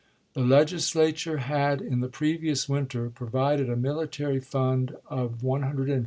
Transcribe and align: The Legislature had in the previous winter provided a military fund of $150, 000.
The 0.33 0.41
Legislature 0.41 1.37
had 1.37 1.79
in 1.79 1.99
the 1.99 2.07
previous 2.07 2.67
winter 2.67 3.11
provided 3.11 3.69
a 3.69 3.75
military 3.75 4.39
fund 4.39 4.95
of 5.07 5.41
$150, 5.43 5.85
000. 5.85 5.99